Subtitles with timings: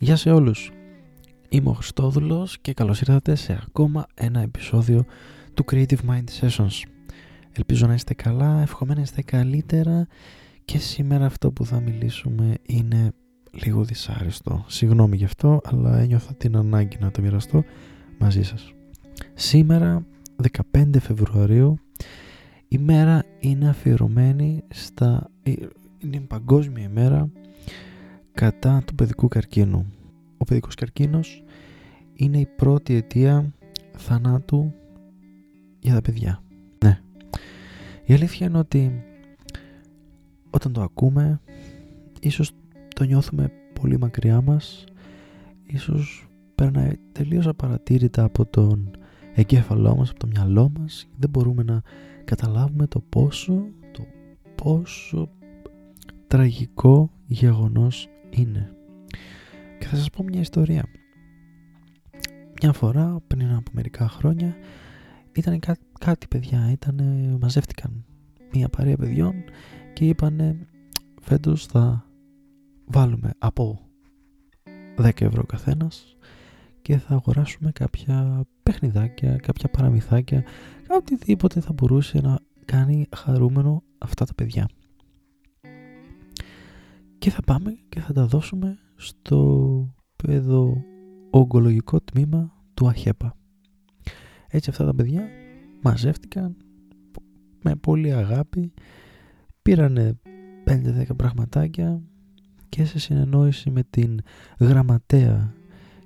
[0.00, 0.72] Γεια σε όλους.
[1.48, 5.04] Είμαι ο Χριστόδουλος και καλώς ήρθατε σε ακόμα ένα επεισόδιο
[5.54, 6.82] του Creative Mind Sessions.
[7.52, 10.06] Ελπίζω να είστε καλά, εύχομαι να είστε καλύτερα
[10.64, 13.12] και σήμερα αυτό που θα μιλήσουμε είναι
[13.50, 14.64] λίγο δυσάρεστο.
[14.68, 17.64] Συγγνώμη γι' αυτό, αλλά ένιωθα την ανάγκη να το μοιραστώ
[18.18, 18.72] μαζί σας.
[19.34, 20.06] Σήμερα,
[20.72, 21.78] 15 Φεβρουαρίου,
[22.68, 25.30] η μέρα είναι αφιερωμένη στα...
[25.98, 27.30] είναι η παγκόσμια ημέρα
[28.38, 29.86] κατά του παιδικού καρκίνου.
[30.38, 31.44] Ο παιδικός καρκίνος
[32.14, 33.52] είναι η πρώτη αιτία
[33.96, 34.72] θανάτου
[35.80, 36.42] για τα παιδιά.
[36.84, 37.00] Ναι.
[38.04, 39.02] Η αλήθεια είναι ότι
[40.50, 41.40] όταν το ακούμε
[42.20, 42.50] ίσως
[42.94, 44.84] το νιώθουμε πολύ μακριά μας
[45.66, 48.90] ίσως περνάει τελείως απαρατήρητα από τον
[49.34, 51.82] εγκέφαλό μας, από το μυαλό μας δεν μπορούμε να
[52.24, 54.06] καταλάβουμε το πόσο το
[54.54, 55.30] πόσο
[56.26, 58.72] τραγικό γεγονός είναι
[59.78, 60.84] και θα σας πω μια ιστορία
[62.62, 64.56] μια φορά πριν από μερικά χρόνια
[65.32, 67.00] ήταν κά- κάτι παιδιά ήταν,
[67.40, 68.04] μαζεύτηκαν
[68.52, 69.34] μια παρέα παιδιών
[69.92, 70.66] και είπανε
[71.20, 72.06] φέτος θα
[72.84, 73.80] βάλουμε από
[74.96, 76.16] 10 ευρώ καθένας
[76.82, 80.44] και θα αγοράσουμε κάποια παιχνιδάκια, κάποια παραμυθάκια,
[80.88, 84.68] οτιδήποτε θα μπορούσε να κάνει χαρούμενο αυτά τα παιδιά.
[87.18, 90.84] Και θα πάμε και θα τα δώσουμε στο παιδο
[91.30, 93.36] ογκολογικό τμήμα του ΑΧΕΠΑ.
[94.48, 95.28] Έτσι αυτά τα παιδιά
[95.82, 96.56] μαζεύτηκαν
[97.62, 98.72] με πολύ αγάπη,
[99.62, 100.18] πήρανε
[100.66, 102.02] 5-10 πραγματάκια
[102.68, 104.20] και σε συνεννόηση με την
[104.60, 105.54] γραμματέα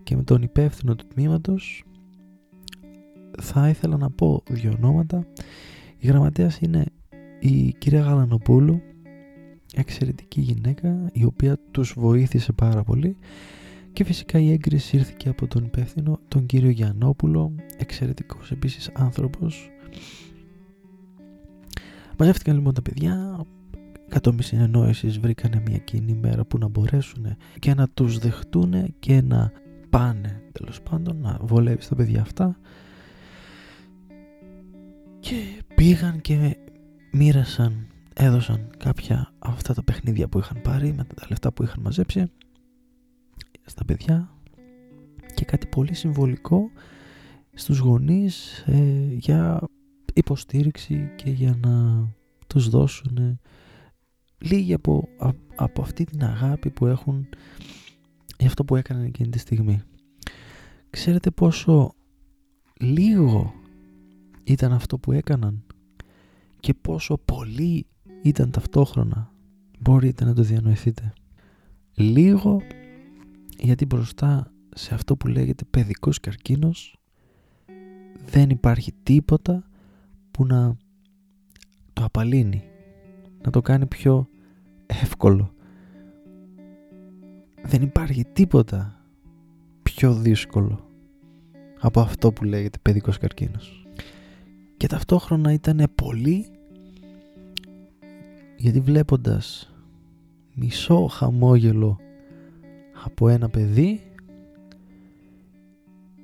[0.02, 1.84] και με τον υπεύθυνο του τμήματος
[3.40, 5.26] θα ήθελα να πω δύο ονόματα.
[5.98, 6.84] Η γραμματέας είναι
[7.40, 8.80] η κυρία Γαλανοπούλου,
[9.74, 13.16] εξαιρετική γυναίκα η οποία τους βοήθησε πάρα πολύ
[13.92, 19.70] και φυσικά η έγκριση ήρθε και από τον υπεύθυνο, τον κύριο Γιαννόπουλο, εξαιρετικός επίσης άνθρωπος.
[22.18, 23.44] Μαζεύτηκαν λοιπόν τα παιδιά,
[24.08, 29.52] κατόπιν συνεννόησης βρήκανε μια κοινή μέρα που να μπορέσουν και να τους δεχτούν και να
[29.90, 32.56] πάνε τέλος πάντων να βολεύει στα παιδιά αυτά
[35.20, 35.36] και
[35.74, 36.56] πήγαν και
[37.12, 41.80] μοίρασαν, έδωσαν κάποια από αυτά τα παιχνίδια που είχαν πάρει με τα λεφτά που είχαν
[41.82, 42.30] μαζέψει
[43.64, 44.36] στα παιδιά
[45.34, 46.70] και κάτι πολύ συμβολικό
[47.54, 49.60] στους γονείς ε, για
[50.14, 52.06] υποστήριξη και για να
[52.46, 53.40] τους δώσουν
[54.38, 55.08] λίγη από,
[55.54, 57.28] από αυτή την αγάπη που έχουν
[58.38, 59.82] για αυτό που έκαναν εκείνη τη στιγμή.
[60.90, 61.94] Ξέρετε πόσο
[62.80, 63.54] λίγο
[64.44, 65.64] ήταν αυτό που έκαναν
[66.60, 67.86] και πόσο πολύ
[68.22, 69.32] ήταν ταυτόχρονα
[69.78, 71.12] μπορείτε να το διανοηθείτε.
[71.94, 72.62] Λίγο
[73.58, 76.96] γιατί μπροστά σε αυτό που λέγεται παιδικός καρκίνος
[78.26, 79.64] δεν υπάρχει τίποτα
[80.30, 80.76] που να
[81.92, 82.62] το απαλύνει,
[83.44, 84.28] να το κάνει πιο
[84.86, 85.54] εύκολο.
[87.62, 89.04] Δεν υπάρχει τίποτα
[89.82, 90.90] πιο δύσκολο
[91.80, 93.86] από αυτό που λέγεται παιδικός καρκίνος.
[94.76, 96.46] Και ταυτόχρονα ήταν πολύ
[98.62, 99.72] γιατί βλέποντας
[100.54, 101.98] μισό χαμόγελο
[103.04, 104.00] από ένα παιδί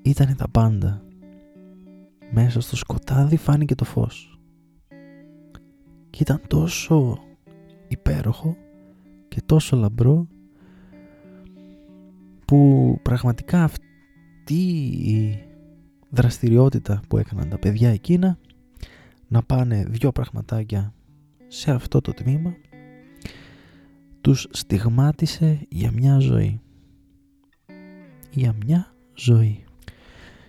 [0.03, 1.03] ήταν τα πάντα.
[2.31, 4.41] Μέσα στο σκοτάδι φάνηκε το φως.
[6.11, 7.19] Και ήταν τόσο
[7.89, 8.57] υπέροχο
[9.29, 10.27] και τόσο λαμπρό
[12.45, 14.63] που πραγματικά αυτή
[15.05, 15.39] η
[16.11, 18.39] δραστηριότητα που έκαναν τα παιδιά εκείνα
[19.29, 20.93] να πάνε δυο πραγματάκια
[21.49, 22.57] σε αυτό το τμήμα
[24.21, 26.61] τους στιγμάτισε για μια ζωή.
[28.31, 29.65] Για μια ζωή.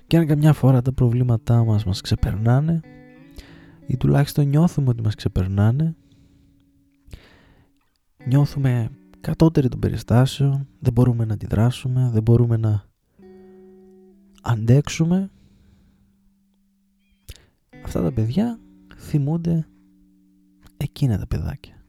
[0.08, 2.80] Και αν καμιά φορά τα προβλήματά μας μας ξεπερνάνε
[3.88, 5.96] ή τουλάχιστον νιώθουμε ότι μας ξεπερνάνε
[8.28, 8.90] νιώθουμε
[9.22, 12.84] κατώτεροι των περιστάσεων δεν μπορούμε να αντιδράσουμε δεν μπορούμε να
[14.42, 15.32] αντέξουμε
[17.84, 18.60] αυτά τα παιδιά
[18.96, 19.68] θυμούνται
[20.84, 21.84] εκείνα τα παιδάκια.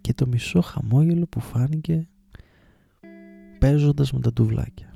[0.00, 2.08] Και το μισό χαμόγελο που φάνηκε
[3.58, 4.94] παίζοντας με τα τουβλάκια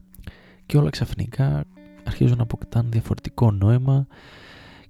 [0.67, 1.65] και όλα ξαφνικά
[2.05, 4.07] αρχίζουν να αποκτάνε διαφορετικό νόημα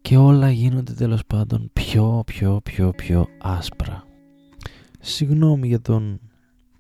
[0.01, 4.07] και όλα γίνονται τέλος πάντων πιο πιο πιο πιο άσπρα.
[5.01, 6.21] Συγγνώμη για τον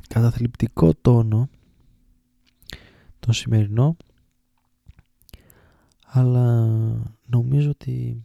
[0.08, 1.48] καταθλιπτικό τόνο
[3.20, 3.96] τον σημερινό
[6.06, 6.68] αλλά
[7.26, 8.24] νομίζω ότι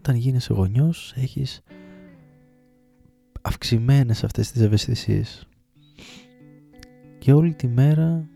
[0.00, 1.62] όταν γίνεσαι γονιός έχεις
[3.40, 5.48] αυξημένες αυτές τις ευαισθησίες
[7.18, 8.28] και όλη τη μέρα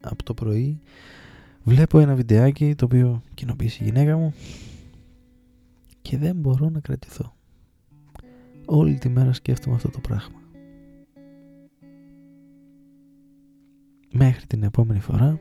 [0.00, 0.80] από το πρωί
[1.62, 4.34] βλέπω ένα βιντεάκι το οποίο κοινοποιήσει η γυναίκα μου
[6.02, 7.34] και δεν μπορώ να κρατηθώ.
[8.64, 10.40] Όλη τη μέρα σκέφτομαι αυτό το πράγμα.
[14.12, 15.40] Μέχρι την επόμενη φορά,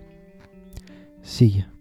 [1.21, 1.76] σίγια.